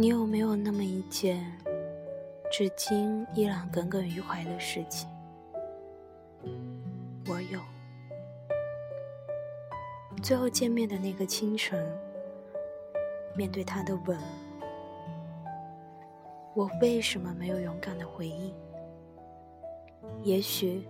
[0.00, 1.44] 你有没有那么一件，
[2.50, 5.06] 至今依然耿耿于怀的事情？
[7.28, 7.60] 我有。
[10.22, 11.86] 最后见面的那个清晨，
[13.36, 14.18] 面对他的吻，
[16.54, 18.54] 我为什么没有勇敢的回应？
[20.22, 20.88] 也许，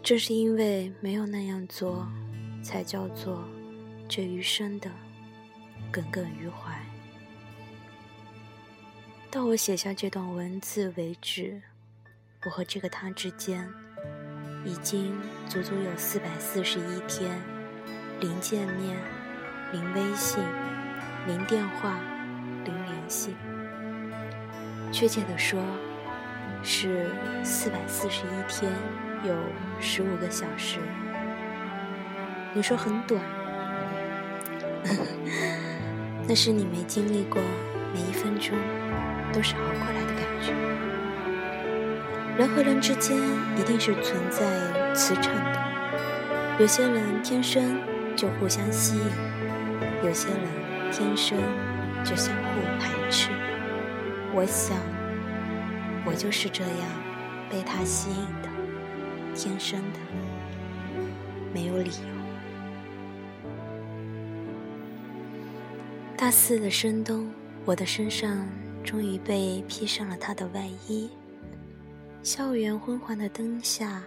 [0.00, 2.06] 正是因为没有那样做，
[2.62, 3.42] 才叫做
[4.08, 4.88] 这余生的
[5.90, 6.80] 耿耿于怀。
[9.30, 11.60] 到我写下这段文字为止，
[12.46, 13.68] 我和这个他之间，
[14.64, 15.14] 已经
[15.46, 17.38] 足足有四百四十一天，
[18.20, 18.96] 零见面，
[19.70, 20.42] 零微信，
[21.26, 22.00] 零电话，
[22.64, 23.36] 零联系。
[24.90, 25.62] 确切的说，
[26.62, 27.10] 是
[27.44, 28.72] 四百四十一天
[29.24, 29.36] 有
[29.78, 30.78] 十五个小时。
[32.54, 33.22] 你说很短，
[36.26, 37.42] 那是你没经历过
[37.92, 38.56] 每一分钟。
[39.32, 40.52] 都是熬过来的感觉。
[42.36, 43.16] 人和人之间
[43.56, 45.58] 一定是存在磁场的，
[46.60, 47.80] 有些人天生
[48.14, 49.04] 就互相吸引，
[50.04, 50.38] 有些人
[50.92, 51.36] 天生
[52.04, 53.30] 就相互排斥。
[54.32, 54.76] 我想，
[56.04, 56.72] 我就是这样
[57.50, 58.48] 被他吸引的，
[59.34, 59.98] 天生的，
[61.52, 62.18] 没有理由。
[66.16, 67.28] 大四的深冬，
[67.64, 68.48] 我的身上。
[68.84, 71.10] 终于被披上了他的外衣。
[72.22, 74.02] 校园昏黄的灯下，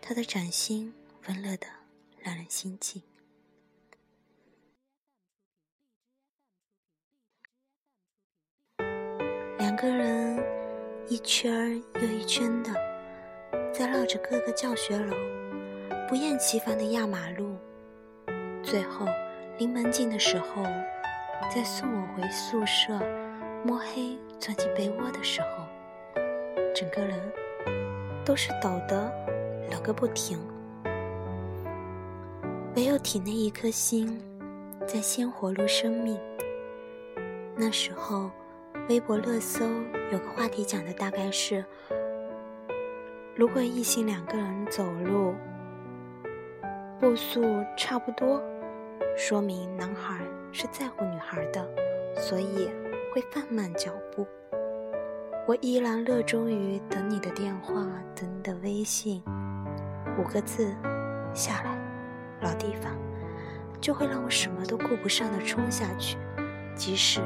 [0.00, 0.92] 他的掌心
[1.26, 1.66] 温热的
[2.20, 3.02] 让人心悸。
[9.58, 10.42] 两个人
[11.08, 12.72] 一圈又一圈的，
[13.72, 15.16] 在绕着各个教学楼
[16.08, 17.56] 不厌其烦的压马路。
[18.62, 19.06] 最后
[19.58, 20.62] 临门禁的时候，
[21.54, 22.98] 再送我回宿舍。
[23.66, 25.64] 摸黑钻进被窝的时候，
[26.74, 27.18] 整个人
[28.22, 29.10] 都是抖得
[29.70, 30.38] 冷个不停。
[32.76, 34.20] 唯有体内一颗心
[34.86, 36.20] 在鲜活如生命。
[37.56, 38.30] 那时候，
[38.90, 39.64] 微博热搜
[40.12, 41.64] 有个话题讲的大概是：
[43.34, 45.34] 如果异性两个人走路
[47.00, 47.42] 步速
[47.78, 48.42] 差不多，
[49.16, 51.66] 说明男孩是在乎女孩的，
[52.14, 52.68] 所以。
[53.14, 54.26] 会放慢脚步。
[55.46, 57.72] 我依然热衷于等你的电话，
[58.12, 59.22] 等你的微信。
[60.18, 60.74] 五个字，
[61.32, 61.78] 下来，
[62.42, 62.90] 老地方，
[63.80, 66.18] 就会让我什么都顾不上的冲下去，
[66.74, 67.20] 即使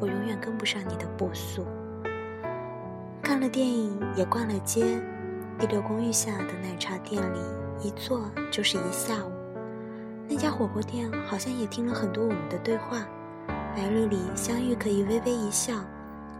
[0.00, 1.66] 我永远跟不上你的步速。
[3.20, 5.02] 看了电影，也逛了街，
[5.58, 7.40] 第六公寓下的奶茶店里，
[7.82, 9.32] 一坐就是一下午。
[10.28, 13.04] 那家火锅店好像也听了很多我们的对话。
[13.76, 15.74] 白日里相遇可以微微一笑，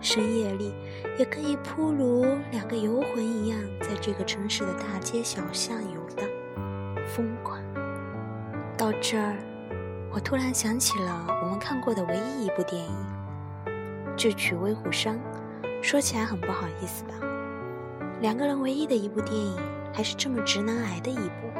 [0.00, 0.74] 深夜里
[1.18, 6.26] 也可以扑如两个游魂一样，在这个城市的大街小巷游荡，
[7.14, 7.60] 疯狂。
[8.74, 9.36] 到这儿，
[10.10, 12.90] 我突然想起了我们看过的唯一一部电影
[14.16, 15.20] 《智取威虎山》，
[15.82, 17.10] 说起来很不好意思吧？
[18.22, 19.54] 两个人唯一的一部电影，
[19.92, 21.52] 还是这么直男癌的一部，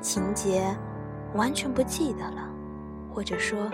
[0.00, 0.72] 情节
[1.34, 2.48] 完全不记得了，
[3.12, 3.70] 或者说。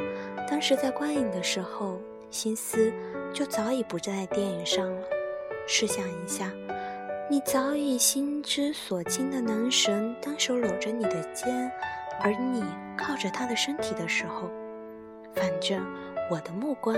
[0.46, 1.98] 当时在观影的时候，
[2.30, 2.92] 心思
[3.32, 5.02] 就早已不在电影上了。
[5.66, 6.52] 试想一下，
[7.30, 11.72] 你早已心之所倾的男神单手搂着你的肩，
[12.20, 12.62] 而你
[12.94, 14.50] 靠着他的身体的时候，
[15.34, 15.82] 反正
[16.30, 16.94] 我的目光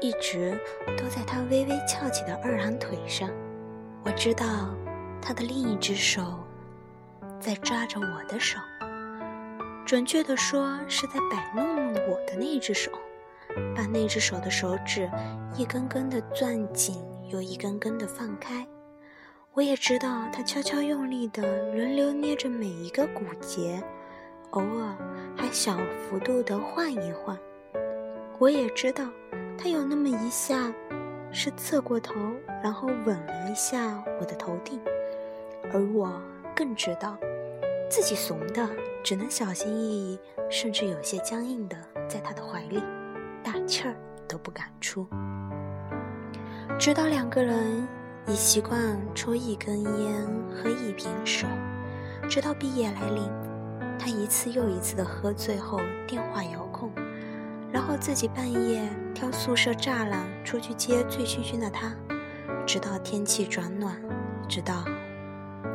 [0.00, 0.58] 一直
[0.98, 3.30] 都在他微微翘起的二郎腿上。
[4.04, 4.44] 我知道，
[5.20, 6.20] 他的另一只手
[7.38, 8.58] 在抓着我的手。
[9.84, 12.90] 准确的说，是在摆弄我的那只手，
[13.74, 15.10] 把那只手的手指
[15.56, 18.66] 一根根的攥紧，又一根根的放开。
[19.54, 21.42] 我也知道，他悄悄用力的
[21.72, 23.82] 轮流捏着每一个骨节，
[24.50, 24.96] 偶尔
[25.36, 25.76] 还小
[26.08, 27.36] 幅度的换一换。
[28.38, 29.04] 我也知道，
[29.58, 30.72] 他有那么一下
[31.30, 32.14] 是侧过头，
[32.62, 34.80] 然后吻了一下我的头顶，
[35.72, 36.10] 而我
[36.56, 37.18] 更知道。
[37.92, 38.66] 自己怂的，
[39.04, 40.18] 只能小心翼翼，
[40.48, 41.76] 甚至有些僵硬的，
[42.08, 42.82] 在他的怀里，
[43.44, 43.94] 大气儿
[44.26, 45.06] 都不敢出。
[46.78, 47.86] 直到两个人
[48.26, 51.46] 已习惯抽一根烟，喝一瓶水，
[52.30, 53.30] 直到毕业来临，
[53.98, 56.90] 他一次又一次的喝醉后，电话遥控，
[57.70, 61.94] 然后自己半夜跳宿舍栅栏出去接醉醺醺的他，
[62.66, 63.94] 直到天气转暖，
[64.48, 64.82] 直到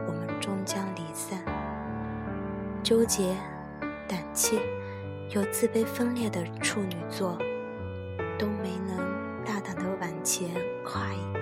[0.08, 1.38] 我们终将离散。
[2.88, 3.36] 纠结、
[4.08, 4.58] 胆怯、
[5.32, 7.38] 又自卑分裂的处女座，
[8.40, 8.98] 都没能
[9.44, 10.50] 大胆的往前
[10.86, 11.40] 跨一步。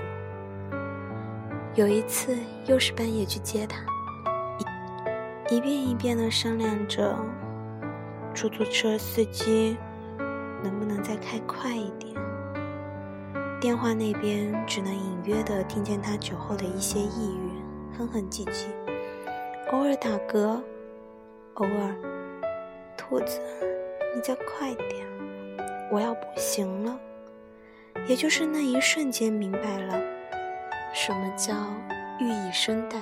[1.76, 3.78] 有一次，又是半夜去接他，
[5.52, 7.16] 一遍一遍的商量着，
[8.34, 9.78] 出租车司机
[10.64, 12.16] 能不能再开快一点。
[13.62, 18.66] 电话那边只能隐约的听见他酒后的一些抑郁，哼哼唧唧，
[19.72, 20.60] 偶尔打嗝，
[21.56, 21.96] 偶尔，
[22.98, 23.40] 兔子，
[24.14, 25.08] 你再快点，
[25.92, 27.00] 我要不行了。
[28.08, 30.00] 也就是那一瞬间明白了，
[30.94, 31.54] 什么叫
[32.20, 32.98] 欲以生待。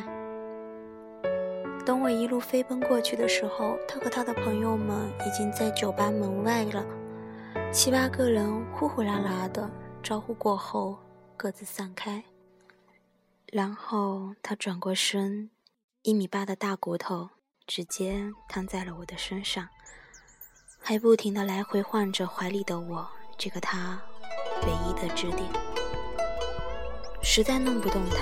[1.84, 6.86] 等我一路飞奔过去的时候，他和他的朋友们已经在酒吧门外了，
[7.72, 9.70] 七八个人呼呼啦啦的。
[10.04, 11.00] 招呼过后，
[11.38, 12.24] 各自散开。
[13.52, 15.50] 然后他转过身，
[16.02, 17.30] 一米八的大骨头
[17.76, 19.68] 直接躺在了我的身上，
[20.80, 24.00] 还不停的来回晃着怀里的我这个他
[24.62, 25.42] 唯一的支点。
[27.24, 28.18] 实在弄不动他，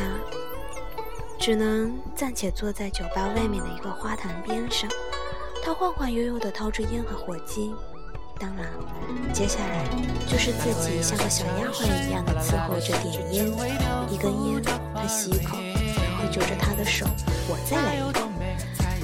[1.37, 4.89] 只能暂且坐在酒吧外面的一个花坛边上。
[5.61, 7.75] 他晃晃悠悠的掏出烟和火机。
[8.39, 8.65] 当然，
[9.33, 9.83] 接下来
[10.29, 13.51] 就是自己像个小丫鬟一样的伺候着点烟，
[14.09, 14.63] 一根烟，
[14.95, 17.05] 他吸一口，然后揪着他的手，
[17.49, 18.10] 我再来一，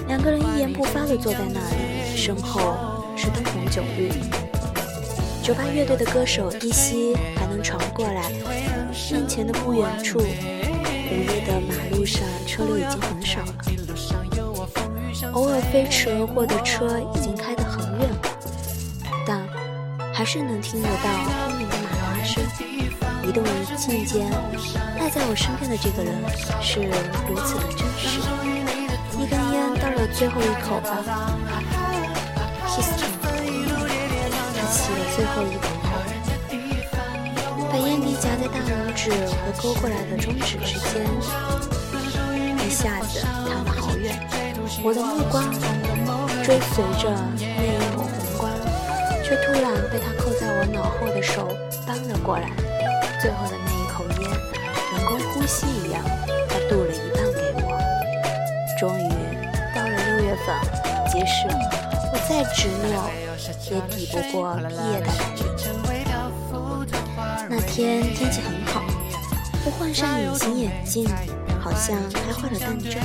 [0.07, 2.75] 两个人一言不发的坐在那里，身后
[3.15, 4.09] 是灯红酒绿。
[5.43, 8.29] 酒吧乐队的歌手依稀还能传过来，
[9.11, 13.53] 面前的不远处，午夜的马路上车流已经很少了，
[15.33, 18.17] 偶尔飞驰而过的车已经开得很远了。
[19.25, 19.45] 但
[20.13, 21.09] 还是能听得到
[21.47, 22.43] 轰鸣的马达声，
[23.23, 24.29] 移动一瞬间，
[24.99, 26.13] 赖在我身边的这个人
[26.61, 26.81] 是
[27.29, 28.36] 如此的真实。
[30.13, 31.03] 最后一口吧
[32.67, 33.05] ，kiss me。
[34.55, 35.89] 他吸了最后一口后，
[37.71, 41.05] 把烟蒂夹在大拇指和勾过来的中指之间，
[42.65, 44.05] 一下子弹了好远。
[44.83, 45.43] 我的目光
[46.43, 48.51] 追随着那一抹红光。
[49.23, 49.61] 却突然
[49.91, 51.49] 被他扣在我脑后的手
[51.85, 52.49] 扳了过来，
[53.21, 54.31] 最后的那一口烟，
[54.93, 56.01] 人工呼吸一样，
[60.45, 60.55] 了六月份，
[61.11, 61.47] 即使
[62.11, 63.09] 我再执拗，
[63.71, 64.61] 也抵不过毕
[64.91, 65.39] 业的来临。
[67.49, 68.81] 那天天气很好，
[69.65, 71.07] 我换上隐形眼镜，
[71.59, 72.95] 好像还化了淡妆，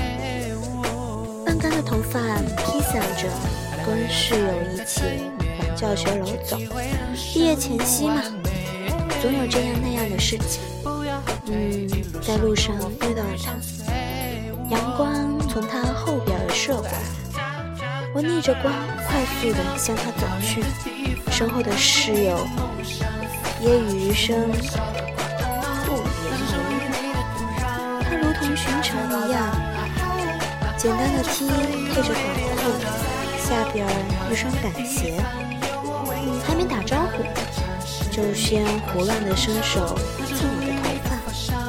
[1.45, 2.21] 半干的头发
[2.59, 3.29] 披散着，
[3.87, 5.03] 跟室友一起
[5.59, 5.77] 往。
[5.77, 6.57] 教学楼走，
[7.33, 8.23] 毕业前夕嘛，
[9.21, 10.61] 总有这样那样的事情。
[11.47, 11.89] 嗯，
[12.21, 13.53] 在路上遇到了他，
[14.71, 16.93] 阳光从他后边射过来，
[18.15, 18.75] 我逆着光
[19.09, 20.63] 快速的向他走去，
[21.31, 22.47] 身后的室友
[23.63, 24.51] 揶揄一声
[25.87, 26.05] 不言
[26.45, 26.75] 而喻。
[28.05, 29.51] 他如同寻常一样，
[30.77, 31.49] 简单的 T
[31.89, 32.23] 配着短
[32.59, 32.61] 裤，
[33.39, 33.87] 下边
[34.31, 35.19] 一双板鞋。
[36.47, 37.25] 还没打招呼，
[38.11, 39.97] 就先胡乱的伸手
[40.37, 41.11] 蹭我的头发，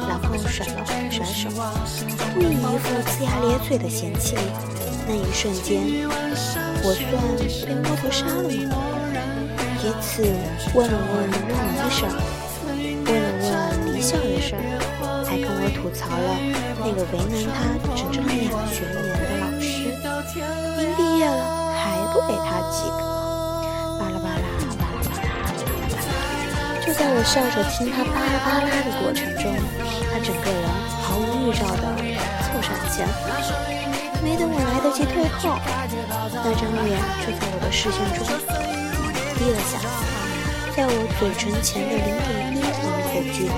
[0.10, 1.50] 然后甩了甩手，
[2.34, 4.36] 故意一副呲牙咧嘴的嫌弃。
[5.08, 6.08] 那一瞬间，
[6.84, 7.12] 我算
[7.68, 8.76] 被摸头杀了吗？
[9.84, 10.24] 彼此
[10.74, 12.16] 问了问论文的事儿，
[13.04, 14.64] 问了问离校的事儿，
[15.28, 16.40] 还跟我吐槽了
[16.80, 19.92] 那个为难他整整两学年的老师，
[20.80, 21.44] 您毕业了
[21.76, 23.04] 还不给他及格。
[24.00, 25.52] 巴拉巴拉巴拉巴拉
[26.80, 29.52] 就在我笑着听他巴拉巴拉的过程中，
[30.08, 30.64] 他整个人
[31.04, 31.92] 毫无预兆地
[32.48, 33.04] 凑上前，
[34.24, 35.60] 没等我来得及退后，
[36.34, 38.24] 那张脸就在我的视线中
[39.36, 39.78] 低了下，
[40.76, 42.64] 在我嘴唇前的零点一厘
[43.12, 43.50] 米距离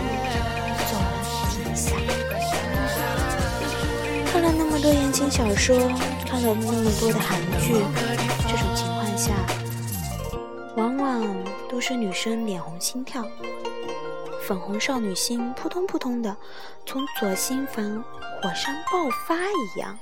[0.89, 1.13] 骤然
[1.51, 1.85] 停下。
[4.31, 5.77] 看了那么多言情小说，
[6.27, 7.73] 看了那么多的韩剧，
[8.47, 9.31] 这种情况下，
[10.75, 11.23] 往往。
[11.67, 13.25] 都是女生脸红心跳，
[14.47, 16.37] 粉红少女心扑通扑通的，
[16.85, 18.01] 从左心房
[18.41, 19.99] 火山爆发一样，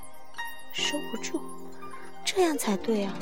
[0.74, 1.40] 收不住，
[2.24, 3.14] 这样才对啊！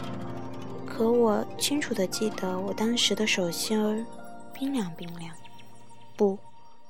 [0.87, 4.05] 可我清楚的记得，我当时的手心儿
[4.53, 5.35] 冰凉冰凉，
[6.17, 6.39] 不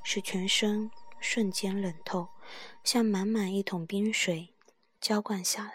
[0.05, 0.89] 是全身
[1.21, 2.29] 瞬间冷透，
[2.85, 4.51] 像满满一桶冰水
[5.01, 5.73] 浇灌下来，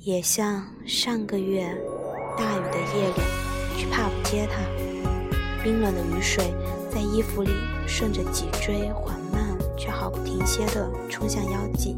[0.00, 1.66] 也像上个月
[2.38, 3.22] 大雨的夜里。
[3.76, 4.62] 去 pub 接他，
[5.62, 6.52] 冰冷的雨水
[6.90, 7.52] 在衣服里
[7.86, 11.96] 顺着脊椎缓慢却毫不停歇地冲向腰际。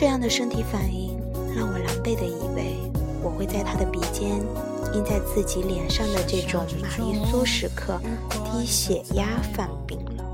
[0.00, 1.20] 这样的身体反应
[1.54, 2.74] 让我狼狈地以为
[3.22, 4.30] 我会在他的鼻尖
[4.94, 8.00] 印在自己脸上的这种玛丽苏时刻，
[8.42, 10.24] 低血压犯病了。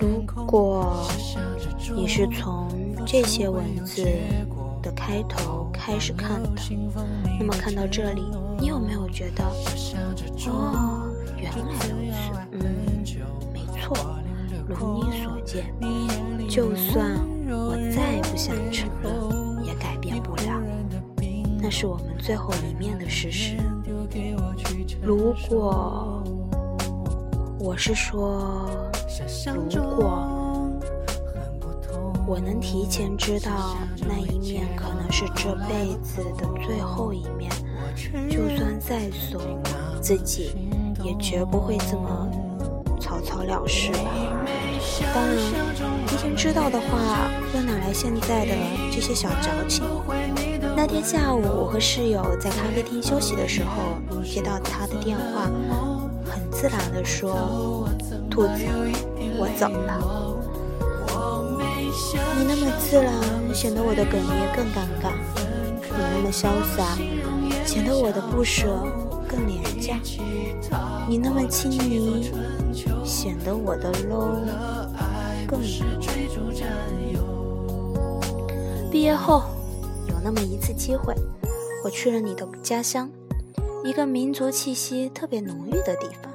[0.00, 1.06] 如果
[1.94, 2.68] 你是从
[3.04, 4.02] 这些文字
[4.82, 6.50] 的开头开始看的，
[7.38, 8.22] 那么看到这里，
[8.58, 9.44] 你有没有觉得，
[10.48, 11.06] 哦，
[11.36, 12.32] 原来如此？
[12.52, 12.64] 嗯，
[13.52, 13.94] 没错，
[14.66, 15.66] 如你所见，
[16.50, 17.16] 就算
[17.48, 20.60] 我再不想承认，也改变不了，
[21.62, 23.56] 那是我们最后一面的事实。
[25.00, 26.24] 如果
[27.60, 28.68] 我是说，
[29.70, 30.26] 如果。
[32.26, 33.76] 我能提前知道
[34.06, 37.50] 那一面可能是这辈子的最后一面，
[38.28, 39.40] 就算再怂，
[40.00, 40.52] 自己
[41.02, 42.30] 也绝不会这么
[43.00, 43.98] 草草了事吧。
[45.14, 45.36] 当然，
[46.06, 48.52] 提前知道的话，又哪来现在的
[48.90, 49.84] 这些小矫情？
[50.76, 55.50] 那天下午，我和室友在咖啡厅休息的时候，接到他的电话，
[56.24, 57.88] 很自然地说
[58.30, 58.64] ：“兔子，
[59.38, 59.98] 我走了。”
[62.38, 63.12] 你那么自然，
[63.54, 65.12] 显得我的哽咽更尴尬；
[65.82, 66.96] 你那么潇洒，
[67.66, 68.66] 显得我的不舍
[69.28, 69.96] 更廉价；
[71.08, 72.32] 你那么亲昵，
[73.04, 74.32] 显得我的 low
[75.50, 77.40] 更 low。
[78.90, 79.42] 毕业后，
[80.08, 81.12] 有那么一次机会，
[81.82, 83.10] 我去了你的家乡，
[83.84, 86.32] 一个民族气息特别浓郁的地方，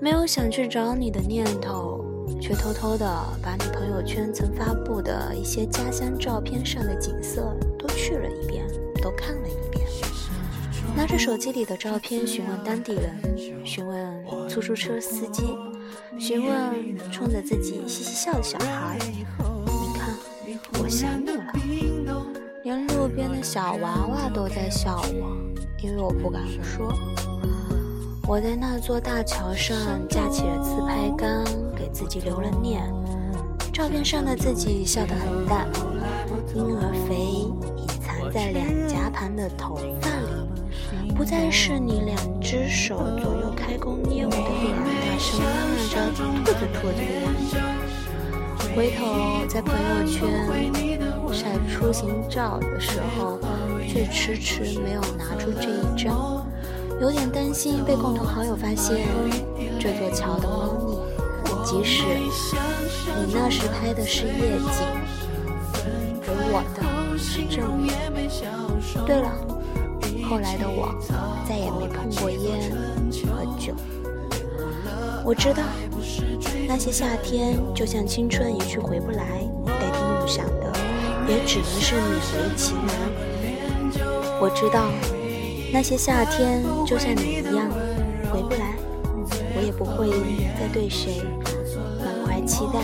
[0.00, 2.04] 没有想去找你的念头。
[2.40, 3.04] 却偷偷的
[3.42, 8.64] 把你朋友圈曾发布的一些家乡照片上的景色都去了一遍，
[9.00, 9.86] 都看了一遍。
[10.96, 15.56] 拿着手机里的照片询问当地人，询问出租车司机，
[16.18, 18.98] 询问冲着自己嘻嘻笑的小孩。
[19.10, 19.24] 你
[19.96, 20.16] 看，
[20.82, 21.30] 我想你
[22.06, 22.26] 了。
[22.64, 25.36] 连路边的小娃娃都在笑我，
[25.82, 26.92] 因为我不敢说。
[28.28, 29.76] 我在那座大桥上
[30.08, 31.44] 架起了自拍杆，
[31.74, 32.82] 给自己留了念。
[33.72, 35.66] 照片上的自己笑得很淡，
[36.54, 40.31] 婴儿肥隐藏在两颊旁的头发里，
[41.22, 45.40] 不再是你两只手左右开弓捏我的脸，大声
[45.94, 47.56] 嚷嚷着“兔子兔子”的样子。
[48.74, 50.28] 回头在朋友圈
[51.32, 53.38] 晒出行照的时候，
[53.86, 56.44] 却迟迟没有拿出这一张。
[57.00, 59.06] 有点担心被共同好友发现
[59.78, 60.98] 这座桥的猫腻，
[61.64, 62.02] 即使
[63.24, 64.84] 你那时拍的是夜景，
[66.26, 67.94] 而我的是正面。
[69.06, 69.30] 对了，
[70.32, 70.98] 后来的我
[71.46, 72.72] 再也没碰过烟
[73.28, 73.74] 和酒。
[75.22, 75.62] 我知道
[76.66, 80.72] 那些夏天就像青春一去回不来，代替梦想的
[81.28, 82.00] 也只能是勉
[82.32, 82.96] 为其难。
[84.40, 84.86] 我知道。
[85.70, 87.70] 那些夏天就像你一样
[88.32, 88.74] 回不来，
[89.54, 90.08] 我也不会
[90.58, 91.20] 再对谁
[91.98, 92.80] 满怀期待。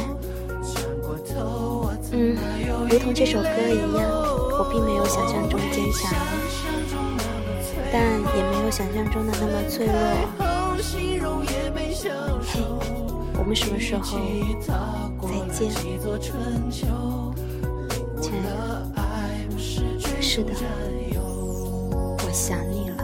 [2.12, 2.36] 嗯，
[2.90, 4.04] 如同这首歌一样，
[4.58, 6.12] 我并没有想象中坚强，
[7.92, 8.02] 但
[8.36, 9.94] 也没有想象中的那么脆弱。
[12.44, 12.60] 嘿，
[13.38, 14.02] 我们什么时候
[14.60, 14.68] 再
[15.52, 15.70] 见，
[18.20, 19.60] 亲爱的？
[20.20, 20.52] 是的，
[22.18, 22.90] 我想你。
[22.90, 22.97] 了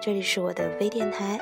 [0.00, 1.38] 这里是我的微电台。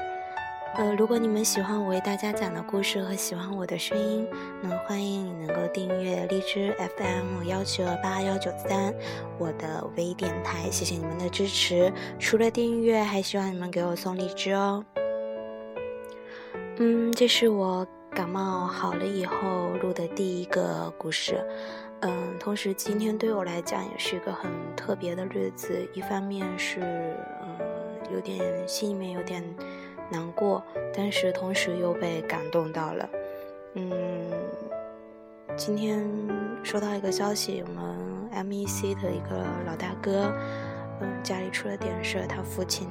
[0.75, 4.29] 呃，如果你们喜欢我为大家讲的故事和喜欢我的声音，
[4.61, 8.95] 那欢迎你能够订阅荔枝 FM 幺七二八幺九三
[9.39, 11.91] 我的微电台，谢谢你们的支持。
[12.19, 14.85] 除了订阅，还希望你们给我送荔枝哦。
[16.77, 21.43] 嗯，这是我感冒好了以后录的第一个故事。
[22.01, 26.81] 嗯，同时今天对我来讲也是一个很特别的日子，一方面是
[27.43, 27.57] 嗯
[28.13, 29.43] 有点心里面有点。
[30.09, 30.63] 难过，
[30.95, 33.09] 但是同时又被感动到了。
[33.75, 33.91] 嗯，
[35.57, 36.09] 今天
[36.63, 40.33] 收到一个消息，我们 MEC 的一个老大哥，
[41.01, 42.87] 嗯，家里出了点事，他父亲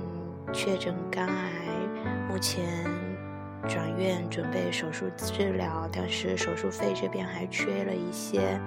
[0.51, 1.51] 确诊肝癌，
[2.29, 2.65] 目前
[3.65, 8.59] 转院准备手术治疗，但是手术费这边还缺了一些。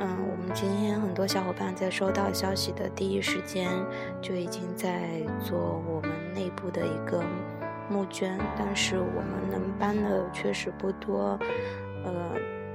[0.00, 3.70] 嗯，我们今天很多小伙伴在收到消息的第一时间，
[4.20, 7.22] 就已经在做我们内部的一个。
[7.92, 11.36] 募捐，但是我们能帮的确实不多，
[12.04, 12.12] 呃，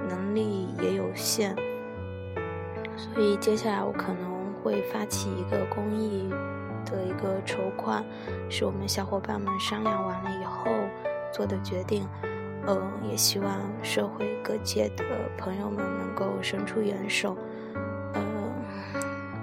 [0.10, 1.56] 能力也有限，
[2.98, 6.28] 所以接下来我可能会发起一个公益
[6.84, 8.04] 的一个筹款，
[8.50, 10.70] 是我们小伙伴们商量完了以后
[11.32, 12.06] 做的决定。
[12.68, 15.04] 嗯，也希望社会各界的
[15.38, 17.38] 朋友们能够伸出援手。
[18.16, 18.52] 嗯，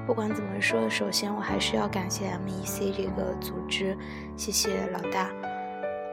[0.07, 3.97] 不管怎么说，首先我还是要感谢 MEC 这个组织，
[4.37, 5.31] 谢谢老大。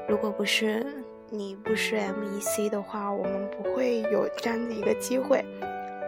[0.07, 0.85] 如果不是
[1.29, 5.43] 你不是 MEC 的话，我们不会有这样的一个机会，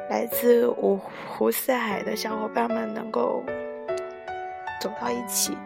[0.10, 3.44] 来自五湖四海的小伙伴们能够
[4.80, 5.58] 走到一起。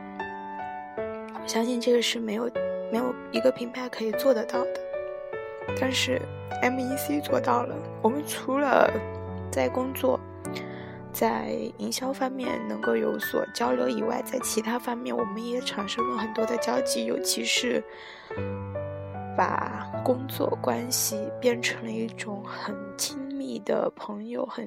[0.98, 2.50] 我相信这个是没有
[2.90, 4.85] 没有一个品牌可以做得到的。
[5.80, 6.22] 但是
[6.62, 7.76] ，MEC 做到了。
[8.02, 8.92] 我们除了
[9.52, 10.20] 在工作、
[11.12, 17.84] 在营销方面能够有所交流以外，在其他方面我们也产生了很多的交集，尤其是
[19.38, 24.66] 把工作关系变成了一种很亲密的朋友，很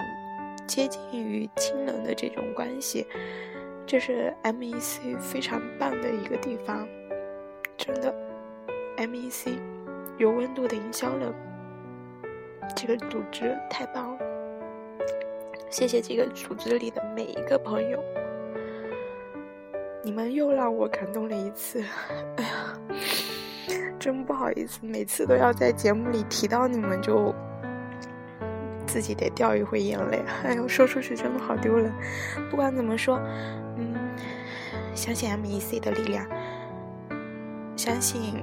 [0.66, 3.06] 接近于亲人的这种关系，
[3.86, 6.86] 这是 MEC 非常棒的一个地方。
[7.76, 8.14] 真的
[8.96, 9.58] ，MEC。
[10.18, 11.32] 有温度的营销了，
[12.75, 14.18] 这个组织太棒了！
[15.70, 18.02] 谢谢这个组织里的每一个朋友，
[20.02, 21.84] 你们又让我感动了一次。
[22.37, 22.75] 哎呀，
[23.96, 27.32] 真不好意思，每次都要在节目里提到你们，就
[28.87, 30.20] 自己得掉一回眼泪。
[30.42, 31.92] 哎呦，说出去真的好丢人。
[32.50, 33.20] 不管怎么说，
[33.76, 33.94] 嗯，
[34.96, 36.26] 相信 MEC 的力量，
[37.76, 38.42] 相信。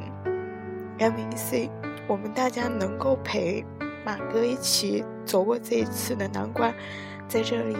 [0.99, 1.69] MEC，
[2.07, 3.65] 我们大家能够陪
[4.05, 6.73] 马哥一起走过这一次的难关，
[7.27, 7.75] 在这里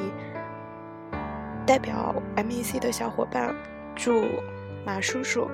[1.66, 3.56] 代表 MEC 的小伙伴，
[3.96, 4.26] 祝
[4.86, 5.50] 马叔叔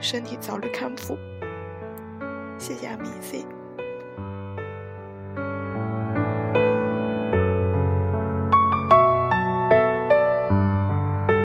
[0.00, 1.16] 身体早日康复。
[2.58, 3.61] 谢谢 MEC。